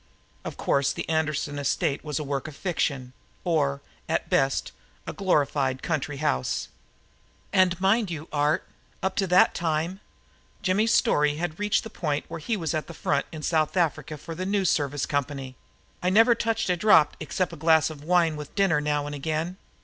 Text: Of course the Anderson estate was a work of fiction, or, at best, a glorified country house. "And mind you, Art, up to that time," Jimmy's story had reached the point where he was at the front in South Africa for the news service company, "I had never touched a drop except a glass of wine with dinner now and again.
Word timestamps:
Of 0.43 0.57
course 0.57 0.91
the 0.91 1.07
Anderson 1.07 1.59
estate 1.59 2.03
was 2.03 2.17
a 2.17 2.23
work 2.23 2.47
of 2.47 2.55
fiction, 2.55 3.13
or, 3.43 3.83
at 4.09 4.31
best, 4.31 4.71
a 5.05 5.13
glorified 5.13 5.83
country 5.83 6.17
house. 6.17 6.69
"And 7.53 7.79
mind 7.79 8.09
you, 8.09 8.27
Art, 8.33 8.67
up 9.03 9.15
to 9.17 9.27
that 9.27 9.53
time," 9.53 9.99
Jimmy's 10.63 10.91
story 10.91 11.35
had 11.35 11.59
reached 11.59 11.83
the 11.83 11.91
point 11.91 12.25
where 12.29 12.39
he 12.39 12.57
was 12.57 12.73
at 12.73 12.87
the 12.87 12.95
front 12.95 13.27
in 13.31 13.43
South 13.43 13.77
Africa 13.77 14.17
for 14.17 14.33
the 14.33 14.43
news 14.43 14.71
service 14.71 15.05
company, 15.05 15.55
"I 16.01 16.07
had 16.07 16.13
never 16.15 16.33
touched 16.33 16.71
a 16.71 16.75
drop 16.75 17.15
except 17.19 17.53
a 17.53 17.55
glass 17.55 17.91
of 17.91 18.03
wine 18.03 18.35
with 18.35 18.55
dinner 18.55 18.81
now 18.81 19.05
and 19.05 19.13
again. 19.13 19.57